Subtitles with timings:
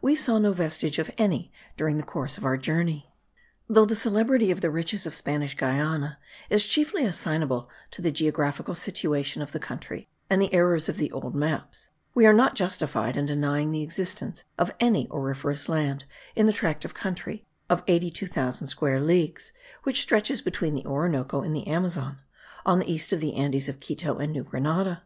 [0.00, 3.12] We saw no vestige of any during the course of our journey.
[3.68, 6.18] Though the celebrity of the riches of Spanish Guiana
[6.48, 11.12] is chiefly assignable to the geographical situation of the country and the errors of the
[11.12, 16.46] old maps, we are not justified in denying the existence of any auriferous land in
[16.46, 19.52] the tract of country of eighty two thousand square leagues,
[19.82, 22.20] which stretches between the Orinoco and the Amazon,
[22.64, 25.02] on the east of the Andes of Quito and New Granada.